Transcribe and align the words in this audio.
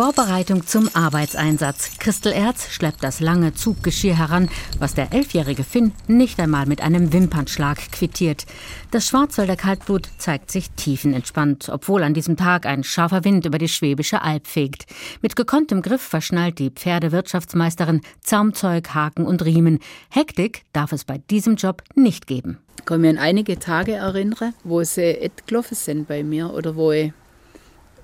Vorbereitung 0.00 0.66
zum 0.66 0.88
Arbeitseinsatz. 0.94 1.98
Christel 1.98 2.32
Erz 2.32 2.70
schleppt 2.70 3.04
das 3.04 3.20
lange 3.20 3.52
Zuggeschirr 3.52 4.16
heran, 4.16 4.48
was 4.78 4.94
der 4.94 5.12
elfjährige 5.12 5.62
Finn 5.62 5.92
nicht 6.06 6.40
einmal 6.40 6.64
mit 6.64 6.80
einem 6.80 7.12
Wimpernschlag 7.12 7.76
quittiert. 7.92 8.46
Das 8.92 9.06
Schwarzwälder 9.06 9.56
Kaltblut 9.56 10.08
zeigt 10.16 10.50
sich 10.50 10.70
tiefenentspannt, 10.70 11.68
obwohl 11.68 12.02
an 12.02 12.14
diesem 12.14 12.38
Tag 12.38 12.64
ein 12.64 12.82
scharfer 12.82 13.24
Wind 13.24 13.44
über 13.44 13.58
die 13.58 13.68
Schwäbische 13.68 14.22
Alb 14.22 14.46
fegt. 14.46 14.86
Mit 15.20 15.36
gekonntem 15.36 15.82
Griff 15.82 16.00
verschnallt 16.00 16.58
die 16.60 16.70
Pferdewirtschaftsmeisterin 16.70 18.00
Zaumzeug, 18.22 18.94
Haken 18.94 19.26
und 19.26 19.44
Riemen. 19.44 19.80
Hektik 20.08 20.62
darf 20.72 20.92
es 20.92 21.04
bei 21.04 21.18
diesem 21.28 21.56
Job 21.56 21.82
nicht 21.94 22.26
geben. 22.26 22.56
Ich 22.78 22.86
kann 22.86 23.02
mich 23.02 23.10
an 23.10 23.18
einige 23.18 23.58
Tage 23.58 23.92
erinnern, 23.92 24.54
wo 24.64 24.82
sie 24.82 25.30
gelaufen 25.46 25.74
sind 25.74 26.08
bei 26.08 26.24
mir 26.24 26.54
oder 26.54 26.74
wo 26.74 26.90
ich 26.90 27.12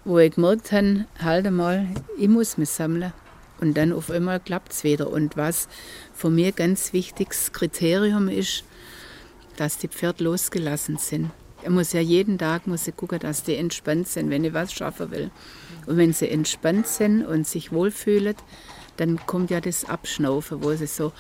wo 0.07 0.21
ich 0.21 0.37
gemerkt 0.37 0.71
habe, 0.71 1.05
halt 1.21 1.47
einmal, 1.47 1.89
ich 2.17 2.29
muss 2.29 2.57
mich 2.57 2.71
sammeln. 2.71 3.13
Und 3.61 3.77
dann 3.77 3.93
auf 3.93 4.11
einmal 4.11 4.39
klappt 4.39 4.73
es 4.73 4.85
wieder. 4.85 5.11
Und 5.11 5.37
was 5.37 5.69
für 6.15 6.31
mich 6.31 6.55
ganz 6.55 6.93
wichtiges 6.93 7.53
Kriterium 7.53 8.29
ist, 8.29 8.65
dass 9.57 9.79
die 9.79 9.89
Pferde 9.89 10.25
losgelassen 10.25 10.99
sind. 10.99 11.31
Ich 11.63 11.71
muss 11.71 11.93
ja 11.93 12.01
jeden 12.01 12.39
Tag 12.39 12.69
muss 12.69 12.87
ich 12.87 12.95
gucken, 12.95 13.19
dass 13.19 13.43
die 13.43 13.57
entspannt 13.57 14.07
sind, 14.07 14.31
wenn 14.31 14.45
ich 14.45 14.53
was 14.53 14.73
schaffen 14.73 15.11
will. 15.11 15.31
Und 15.87 15.97
wenn 15.97 16.13
sie 16.13 16.29
entspannt 16.29 16.87
sind 16.87 17.25
und 17.25 17.47
sich 17.47 17.73
wohlfühlen, 17.73 18.37
dann 18.99 19.19
kommt 19.27 19.51
ja 19.51 19.61
das 19.61 19.87
Abschnaufen, 19.87 20.63
wo 20.63 20.73
sie 20.75 20.87
so. 20.87 21.13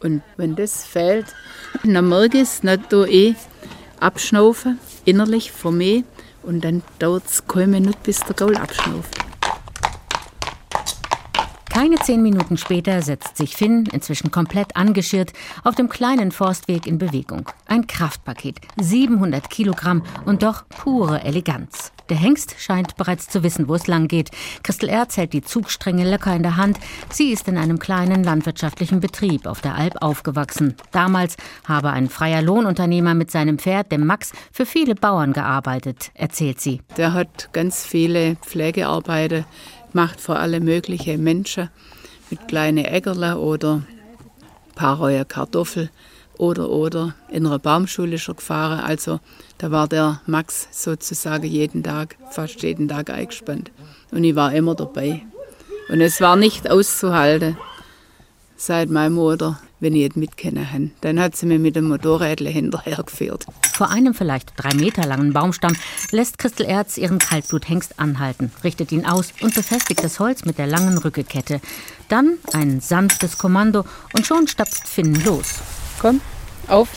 Und 0.00 0.22
wenn 0.36 0.54
das 0.54 0.84
fehlt, 0.84 1.26
dann 1.82 2.08
merke 2.08 2.38
ich 2.38 2.42
es, 2.42 2.60
dann 2.60 2.86
tue 2.88 3.08
ich 3.08 3.36
abschnaufen, 4.00 4.78
innerlich 5.06 5.50
für 5.50 5.72
mich. 5.72 6.04
Und 6.42 6.64
dann 6.64 6.82
dauert 6.98 7.24
es 7.26 7.46
keine 7.46 7.68
Minute, 7.68 7.98
bis 8.02 8.20
der 8.20 8.34
Gaul 8.34 8.56
abschnauft. 8.56 9.27
Keine 11.78 11.94
zehn 11.94 12.24
Minuten 12.24 12.56
später 12.56 13.02
setzt 13.02 13.36
sich 13.36 13.54
Finn, 13.54 13.88
inzwischen 13.92 14.32
komplett 14.32 14.74
angeschirrt, 14.74 15.32
auf 15.62 15.76
dem 15.76 15.88
kleinen 15.88 16.32
Forstweg 16.32 16.88
in 16.88 16.98
Bewegung. 16.98 17.48
Ein 17.66 17.86
Kraftpaket, 17.86 18.56
700 18.78 19.48
Kilogramm 19.48 20.02
und 20.24 20.42
doch 20.42 20.68
pure 20.68 21.22
Eleganz. 21.22 21.92
Der 22.08 22.16
Hengst 22.16 22.56
scheint 22.58 22.96
bereits 22.96 23.28
zu 23.28 23.44
wissen, 23.44 23.68
wo 23.68 23.76
es 23.76 23.86
lang 23.86 24.08
geht. 24.08 24.30
Christel 24.64 24.88
Erz 24.88 25.16
hält 25.18 25.34
die 25.34 25.42
Zugstränge 25.42 26.10
locker 26.10 26.34
in 26.34 26.42
der 26.42 26.56
Hand. 26.56 26.78
Sie 27.10 27.30
ist 27.30 27.46
in 27.46 27.58
einem 27.58 27.78
kleinen 27.78 28.24
landwirtschaftlichen 28.24 28.98
Betrieb 28.98 29.46
auf 29.46 29.60
der 29.60 29.76
Alp 29.76 30.02
aufgewachsen. 30.02 30.74
Damals 30.90 31.36
habe 31.68 31.90
ein 31.90 32.08
freier 32.08 32.42
Lohnunternehmer 32.42 33.14
mit 33.14 33.30
seinem 33.30 33.58
Pferd, 33.58 33.92
dem 33.92 34.04
Max, 34.04 34.32
für 34.50 34.66
viele 34.66 34.96
Bauern 34.96 35.32
gearbeitet, 35.32 36.10
erzählt 36.14 36.60
sie. 36.60 36.80
Der 36.96 37.12
hat 37.12 37.50
ganz 37.52 37.84
viele 37.84 38.36
Pflegearbeiten 38.36 39.44
gemacht 39.98 40.20
für 40.20 40.36
alle 40.36 40.60
möglichen 40.60 41.24
Menschen 41.24 41.70
mit 42.30 42.46
kleinen 42.46 42.84
Äckerle 42.84 43.36
oder 43.36 43.82
paar 44.76 45.24
Kartoffel 45.24 45.90
oder 46.36 46.70
oder 46.70 47.16
in 47.30 47.44
einer 47.44 47.58
Baumschule 47.58 48.16
schon 48.16 48.36
gefahren. 48.36 48.78
Also 48.78 49.18
da 49.58 49.72
war 49.72 49.88
der 49.88 50.20
Max 50.26 50.68
sozusagen 50.70 51.48
jeden 51.48 51.82
Tag, 51.82 52.16
fast 52.30 52.62
jeden 52.62 52.86
Tag 52.86 53.10
eingespannt. 53.10 53.72
Und 54.12 54.22
ich 54.22 54.36
war 54.36 54.52
immer 54.52 54.76
dabei. 54.76 55.22
Und 55.88 56.00
es 56.00 56.20
war 56.20 56.36
nicht 56.36 56.70
auszuhalten, 56.70 57.56
seit 58.54 58.90
meine 58.90 59.10
Mutter, 59.10 59.58
wenn 59.80 59.94
ich 59.94 60.10
es 60.10 60.16
mitkennen 60.16 60.72
habe. 60.72 60.90
Dann 61.00 61.20
hat 61.20 61.36
sie 61.36 61.46
mir 61.46 61.58
mit 61.58 61.76
dem 61.76 61.88
Motorrädle 61.88 62.50
hinterhergeführt. 62.50 63.46
Vor 63.72 63.90
einem 63.90 64.14
vielleicht 64.14 64.52
drei 64.56 64.74
Meter 64.74 65.06
langen 65.06 65.32
Baumstamm 65.32 65.76
lässt 66.10 66.38
Christel 66.38 66.66
Erz 66.66 66.96
ihren 66.96 67.18
Kaltbluthengst 67.18 67.98
anhalten, 67.98 68.50
richtet 68.64 68.92
ihn 68.92 69.06
aus 69.06 69.32
und 69.40 69.54
befestigt 69.54 70.02
das 70.02 70.18
Holz 70.20 70.44
mit 70.44 70.58
der 70.58 70.66
langen 70.66 70.98
Rückekette. 70.98 71.60
Dann 72.08 72.38
ein 72.52 72.80
sanftes 72.80 73.38
Kommando 73.38 73.84
und 74.14 74.26
schon 74.26 74.48
stapft 74.48 74.88
Finn 74.88 75.14
los. 75.24 75.54
Komm, 76.00 76.20
auf. 76.68 76.88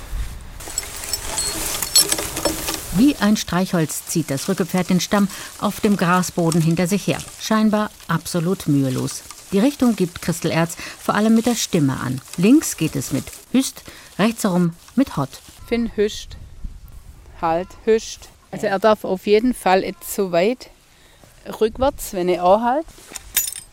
Wie 2.98 3.16
ein 3.16 3.38
Streichholz 3.38 4.06
zieht 4.08 4.30
das 4.30 4.50
Rückepferd 4.50 4.90
den 4.90 5.00
Stamm 5.00 5.28
auf 5.60 5.80
dem 5.80 5.96
Grasboden 5.96 6.62
hinter 6.62 6.88
sich 6.88 7.08
her. 7.08 7.20
Scheinbar 7.40 7.90
absolut 8.08 8.68
mühelos. 8.68 9.24
Die 9.52 9.60
Richtung 9.60 9.96
gibt 9.96 10.22
Christel 10.22 10.52
Erz 10.52 10.78
vor 11.00 11.16
allem 11.16 11.36
mit 11.36 11.46
der 11.46 11.56
Stimme 11.56 12.00
an. 12.00 12.22
Links 12.38 12.78
geht 12.78 12.96
es 12.96 13.12
mit 13.12 13.26
Hüst, 13.52 13.84
rechts 14.18 14.44
herum 14.44 14.74
mit 14.96 15.18
Hot. 15.18 15.30
Finn 15.68 15.92
hüscht, 15.96 16.38
halt, 17.42 17.68
hüscht. 17.86 18.30
Also 18.52 18.68
er 18.68 18.80
darf 18.80 19.04
auf 19.04 19.28
jeden 19.28 19.54
Fall 19.54 19.84
jetzt 19.84 20.14
so 20.14 20.32
weit 20.32 20.70
rückwärts, 21.60 22.14
wenn 22.14 22.30
er 22.30 22.44
anhält. 22.44 22.86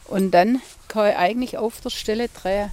Und 0.07 0.33
dann 0.33 0.61
kann 0.89 1.07
er 1.07 1.19
eigentlich 1.19 1.59
auf 1.59 1.81
der 1.81 1.91
Stelle 1.91 2.29
drehen. 2.29 2.71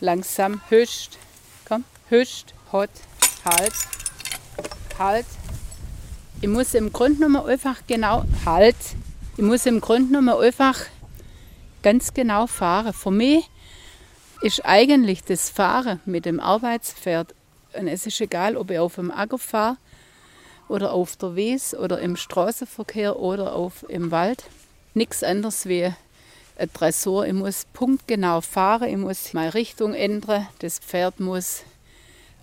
Langsam 0.00 0.60
hüscht, 0.68 1.18
komm, 1.66 1.84
hüscht, 2.08 2.54
hot, 2.72 2.90
halt, 3.44 3.72
halt, 4.98 5.26
ich 6.42 6.48
muss 6.48 6.74
im 6.74 6.92
Grunde 6.92 7.16
genommen 7.16 7.46
einfach 7.46 7.76
genau 7.86 8.24
halt. 8.44 8.76
Ich 9.38 9.42
muss 9.42 9.64
im 9.64 9.80
Grunde 9.80 10.08
genommen 10.08 10.40
einfach 10.40 10.76
ganz 11.86 12.14
genau 12.14 12.48
fahren. 12.48 12.92
Für 12.92 13.12
mich 13.12 13.48
ist 14.42 14.66
eigentlich 14.66 15.22
das 15.22 15.50
Fahren 15.50 16.00
mit 16.04 16.24
dem 16.24 16.40
Arbeitspferd 16.40 17.32
und 17.78 17.86
es 17.86 18.08
ist 18.08 18.20
egal, 18.20 18.56
ob 18.56 18.72
ich 18.72 18.80
auf 18.80 18.96
dem 18.96 19.12
Acker 19.12 19.38
fahre 19.38 19.76
oder 20.66 20.92
auf 20.92 21.14
der 21.14 21.36
Wies 21.36 21.76
oder 21.76 22.00
im 22.00 22.16
Straßenverkehr 22.16 23.20
oder 23.20 23.54
auf, 23.54 23.88
im 23.88 24.10
Wald. 24.10 24.46
Nichts 24.94 25.22
anderes 25.22 25.66
wie 25.66 25.84
ein 26.58 26.70
Dressur. 26.74 27.24
Ich 27.24 27.34
muss 27.34 27.66
punktgenau 27.72 28.40
fahren, 28.40 28.88
ich 28.88 28.96
muss 28.96 29.32
meine 29.32 29.54
Richtung 29.54 29.94
ändern. 29.94 30.48
Das 30.58 30.80
Pferd 30.80 31.20
muss 31.20 31.62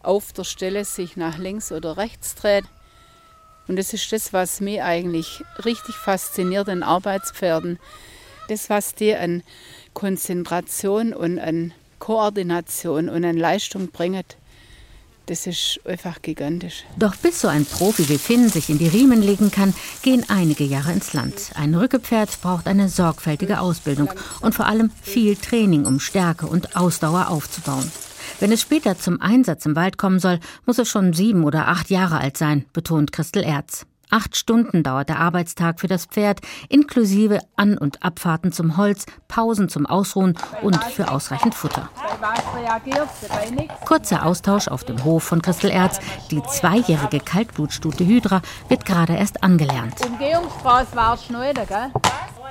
auf 0.04 0.32
der 0.32 0.46
Stelle 0.46 0.86
sich 0.86 1.18
nach 1.18 1.38
links 1.38 1.74
oder 1.74 1.98
rechts 1.98 2.36
drehen. 2.36 2.66
Und 3.68 3.76
das 3.76 3.92
ist 3.92 4.10
das, 4.14 4.32
was 4.32 4.62
mich 4.62 4.82
eigentlich 4.82 5.44
richtig 5.66 5.96
fasziniert 5.96 6.70
an 6.70 6.82
Arbeitspferden. 6.82 7.78
Das, 8.48 8.70
was 8.70 8.96
die 8.96 9.16
an 9.16 9.44
Konzentration 9.94 11.14
und 11.14 11.40
an 11.40 11.74
Koordination 12.00 13.10
und 13.10 13.24
an 13.24 13.38
Leistung 13.38 13.88
bringt, 13.90 14.38
das 15.28 15.48
ist 15.48 15.80
einfach 15.86 16.22
gigantisch. 16.22 16.84
Doch 16.98 17.16
bis 17.16 17.40
so 17.40 17.48
ein 17.48 17.66
Profi 17.66 18.10
wie 18.10 18.18
Finn 18.18 18.50
sich 18.50 18.70
in 18.70 18.78
die 18.78 18.90
Riemen 18.90 19.22
legen 19.22 19.52
kann, 19.52 19.74
gehen 20.02 20.26
einige 20.28 20.66
Jahre 20.66 20.92
ins 20.92 21.14
Land. 21.14 21.52
Ein 21.56 21.76
Rückepferd 21.76 22.42
braucht 22.42 22.68
eine 22.68 22.90
sorgfältige 22.90 23.62
Ausbildung 23.62 24.10
und 24.42 24.54
vor 24.54 24.66
allem 24.66 24.92
viel 25.02 25.38
Training, 25.38 25.86
um 25.86 26.02
Stärke 26.02 26.48
und 26.48 26.76
Ausdauer 26.76 27.30
aufzubauen. 27.30 27.90
Wenn 28.42 28.52
es 28.52 28.62
später 28.62 29.00
zum 29.00 29.22
Einsatz 29.22 29.66
im 29.66 29.78
Wald 29.78 29.98
kommen 29.98 30.20
soll, 30.20 30.40
muss 30.66 30.80
es 30.80 30.90
schon 30.90 31.14
sieben 31.14 31.46
oder 31.46 31.70
acht 31.70 31.90
Jahre 31.90 32.18
alt 32.18 32.36
sein, 32.36 32.66
betont 32.74 33.14
Christel 33.14 33.44
Erz. 33.44 33.86
Acht 34.14 34.38
Stunden 34.38 34.84
dauert 34.84 35.10
der 35.10 35.18
Arbeitstag 35.18 35.80
für 35.80 35.88
das 35.88 36.06
Pferd, 36.06 36.40
inklusive 36.70 37.40
An- 37.56 37.80
und 37.80 38.04
Abfahrten 38.04 38.52
zum 38.52 38.78
Holz, 38.78 39.08
Pausen 39.28 39.70
zum 39.70 39.88
Ausruhen 39.88 40.38
und 40.62 40.84
für 40.84 41.10
ausreichend 41.10 41.56
Futter. 41.56 41.90
Kurzer 43.86 44.24
Austausch 44.24 44.68
auf 44.68 44.84
dem 44.84 45.04
Hof 45.04 45.24
von 45.24 45.42
Christel 45.42 45.72
Erz. 45.72 46.00
Die 46.30 46.44
zweijährige 46.44 47.22
Kaltblutstute 47.22 48.06
Hydra 48.06 48.44
wird 48.70 48.86
gerade 48.86 49.16
erst 49.16 49.42
angelernt. 49.42 49.96
Umgehungsstraße 50.06 50.96
war 50.96 51.18
schnell, 51.18 51.56
gell? 51.56 51.92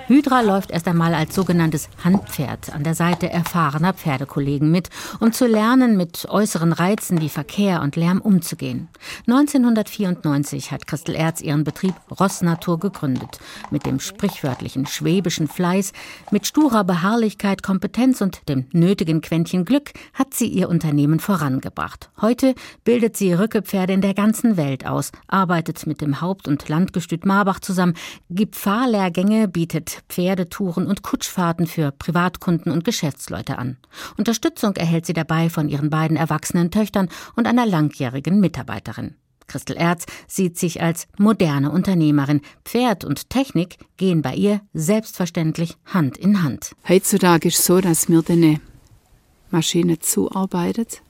Hydra 0.09 0.41
läuft 0.41 0.73
erst 0.73 0.89
einmal 0.89 1.15
als 1.15 1.35
sogenanntes 1.35 1.89
Handpferd 2.03 2.75
an 2.75 2.83
der 2.83 2.95
Seite 2.95 3.31
erfahrener 3.31 3.93
Pferdekollegen 3.93 4.71
mit, 4.71 4.91
um 5.21 5.33
zu 5.33 5.47
lernen, 5.47 5.97
mit 5.97 6.27
äußeren 6.29 6.73
Reizen 6.73 7.21
wie 7.21 7.29
Verkehr 7.29 7.83
und 7.83 7.95
Lärm 7.95 8.21
umzugehen. 8.21 8.89
1994 9.29 10.73
hat 10.73 10.87
Christel 10.89 11.15
Erz 11.15 11.41
ihren 11.41 11.63
Betrieb 11.63 11.95
Rossnatur 12.19 12.81
gegründet. 12.81 13.39
Mit 13.71 13.87
dem 13.87 14.01
sprichwörtlichen 14.01 14.87
schwäbischen 14.87 15.47
Fleiß, 15.47 15.93
mit 16.33 16.47
sturer 16.47 16.83
Beharrlichkeit, 16.83 17.63
Kompetenz 17.63 18.21
und 18.21 18.49
dem 18.49 18.67
nötigen 18.73 19.21
Quäntchen 19.21 19.65
Glück 19.65 19.93
hat 20.15 20.35
sie 20.35 20.49
ihr 20.49 20.69
Unternehmen 20.69 21.21
vorangebracht. 21.21 22.11
Heute 22.21 22.55
bildet 22.85 23.17
sie 23.17 23.33
Rückepferde 23.33 23.93
in 23.93 24.01
der 24.01 24.15
ganzen 24.15 24.57
Welt 24.57 24.85
aus, 24.85 25.13
arbeitet 25.29 25.87
mit 25.87 26.01
dem 26.01 26.21
Haupt- 26.21 26.49
und 26.49 26.69
Landgestüt 26.69 27.25
Marbach 27.25 27.61
zusammen, 27.61 27.95
gibt 28.31 28.57
Fahrlehrgänge, 28.57 29.47
bietet 29.47 29.92
Pferdetouren 30.09 30.87
und 30.87 31.03
Kutschfahrten 31.03 31.67
für 31.67 31.91
Privatkunden 31.93 32.73
und 32.73 32.85
Geschäftsleute 32.85 33.59
an. 33.59 33.77
Unterstützung 34.17 34.77
erhält 34.77 35.07
sie 35.07 35.13
dabei 35.13 35.51
von 35.51 35.69
ihren 35.69 35.91
beiden 35.91 36.17
erwachsenen 36.17 36.71
Töchtern 36.71 37.09
und 37.37 37.47
einer 37.47 37.67
langjährigen 37.67 38.41
Mitarbeiterin. 38.41 39.17
Christel 39.47 39.77
Erz 39.77 40.07
sieht 40.27 40.59
sich 40.59 40.81
als 40.81 41.07
moderne 41.19 41.71
Unternehmerin. 41.71 42.41
Pferd 42.65 43.05
und 43.05 43.29
Technik 43.29 43.77
gehen 43.97 44.23
bei 44.23 44.35
ihr 44.35 44.61
selbstverständlich 44.73 45.77
Hand 45.87 46.17
in 46.17 46.43
Hand. 46.43 46.75
Heutzutage 46.89 47.49
ist 47.49 47.59
es 47.59 47.65
so, 47.67 47.81
dass 47.81 48.09
mir 48.09 48.23
eine 48.29 48.61
Maschine 49.51 49.99
zuarbeitet. 49.99 51.03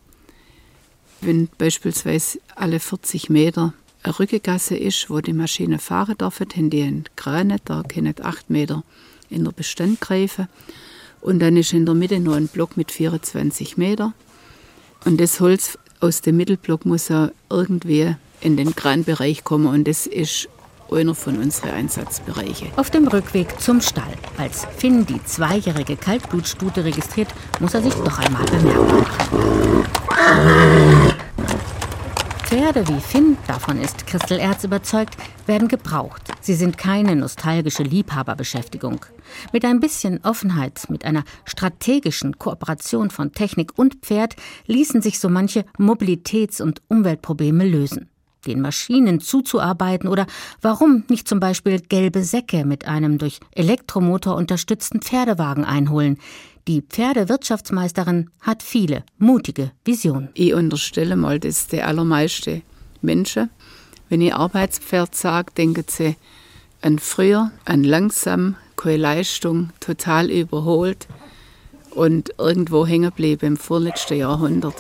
Wenn 1.21 1.49
beispielsweise 1.57 2.41
alle 2.57 2.81
40 2.81 3.31
Meter 3.31 3.75
eine 4.03 4.19
Rückegasse 4.19 4.77
ist, 4.77 5.11
wo 5.11 5.21
die 5.21 5.33
Maschine 5.33 5.79
fahren 5.79 6.17
dürfen, 6.19 6.49
haben 6.55 6.71
die 6.71 6.83
einen 6.83 7.05
Kran, 7.17 7.57
da 7.65 7.83
können 7.83 8.15
acht 8.23 8.51
Meter 8.51 8.83
in 9.31 9.45
der 9.45 9.53
Bestand 9.53 10.01
greifen. 10.01 10.49
Und 11.21 11.39
dann 11.39 11.57
ist 11.57 11.73
in 11.73 11.87
der 11.87 11.95
Mitte 11.95 12.19
noch 12.19 12.35
ein 12.35 12.49
Block 12.49 12.77
mit 12.77 12.91
24 12.91 13.77
Meter. 13.77 14.13
Und 15.05 15.21
das 15.21 15.41
Holz 15.41 15.79
aus 16.01 16.21
dem 16.21 16.37
Mittelblock 16.37 16.85
muss 16.85 17.09
ja 17.09 17.31
irgendwie 17.49 18.17
in 18.41 18.57
den 18.57 18.75
Kranbereich 18.75 19.45
kommen 19.45 19.67
und 19.67 19.87
das 19.87 20.07
ist 20.07 20.49
einer 20.91 21.15
von 21.15 21.39
unseren 21.39 21.71
Einsatzbereichen. 21.71 22.69
Auf 22.77 22.91
dem 22.91 23.09
Rückweg 23.09 23.59
zum 23.61 23.81
Stall. 23.81 24.13
Als 24.37 24.67
Finn 24.77 25.07
die 25.07 25.25
zweijährige 25.25 25.97
Kaltblutstute 25.97 26.85
registriert, 26.85 27.29
muss 27.61 27.73
er 27.75 27.83
sich 27.83 27.95
doch 27.95 28.19
einmal 28.19 28.45
bemerken. 28.45 29.07
Pferde 32.53 32.87
wie 32.87 33.01
Finn, 33.01 33.39
davon 33.47 33.81
ist 33.81 34.07
Christel 34.07 34.39
Erz 34.39 34.63
überzeugt, 34.63 35.17
werden 35.47 35.69
gebraucht. 35.69 36.21
Sie 36.43 36.53
sind 36.53 36.77
keine 36.77 37.17
nostalgische 37.17 37.83
Liebhaberbeschäftigung. 37.83 39.07
Mit 39.55 39.65
ein 39.65 39.81
bisschen 39.81 40.23
Offenheit, 40.23 40.85
mit 40.91 41.07
einer 41.07 41.25
strategischen 41.47 42.39
Kooperation 42.39 43.09
von 43.09 43.33
Technik 43.33 43.79
und 43.79 43.95
Pferd 44.03 44.37
ließen 44.67 45.01
sich 45.01 45.19
so 45.19 45.31
manche 45.31 45.65
Mobilitäts- 45.79 46.61
und 46.61 46.83
Umweltprobleme 46.89 47.67
lösen. 47.67 48.11
Den 48.47 48.61
Maschinen 48.61 49.21
zuzuarbeiten 49.21 50.07
oder 50.07 50.27
warum 50.61 51.05
nicht 51.09 51.29
zum 51.29 51.41
Beispiel 51.41 51.81
gelbe 51.81 52.23
Säcke 52.23 52.67
mit 52.67 52.87
einem 52.87 53.17
durch 53.17 53.41
Elektromotor 53.53 54.37
unterstützten 54.37 55.01
Pferdewagen 55.01 55.65
einholen. 55.65 56.19
Die 56.69 56.81
Pferdewirtschaftsmeisterin 56.81 58.31
hat 58.41 58.63
viele 58.63 59.03
mutige 59.19 59.73
Visionen. 59.85 60.29
Ich 60.35 60.55
unterstelle 60.55 61.17
mal, 61.17 61.41
dass 61.41 61.67
die 61.67 61.83
allermeisten 61.83 62.63
Menschen, 63.01 63.51
wenn 64.09 64.21
ich 64.21 64.33
Arbeitspferd 64.33 65.13
sage, 65.17 65.53
denken 65.57 65.85
sie 65.89 66.15
an 66.81 67.01
früher, 67.01 67.51
an 67.65 67.83
langsam, 67.83 68.55
keine 68.77 68.99
Leistung, 68.99 69.71
total 69.81 70.31
überholt 70.31 71.09
und 71.91 72.33
irgendwo 72.39 72.87
hängen 72.87 73.11
geblieben 73.11 73.47
im 73.47 73.57
vorletzten 73.57 74.19
Jahrhundert. 74.19 74.77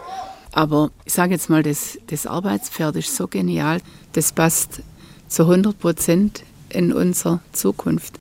Aber 0.53 0.93
ich 1.05 1.15
sage 1.15 1.33
jetzt 1.33 1.51
mal, 1.51 1.65
das, 1.65 1.99
das 2.07 2.29
Arbeitspferd 2.29 2.95
ist 2.95 3.17
so 3.17 3.27
genial, 3.27 3.81
das 4.13 4.33
passt 4.33 4.83
zu 5.27 5.43
100 5.43 5.77
Prozent 5.77 6.45
in 6.69 6.93
unsere 6.93 7.41
Zukunft. 7.53 8.11